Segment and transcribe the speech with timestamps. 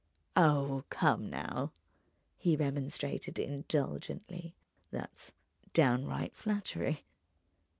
[0.35, 1.73] "Oh, come now!"
[2.35, 5.33] he remonstrated, indulgently—"that's
[5.75, 7.05] downright flattery."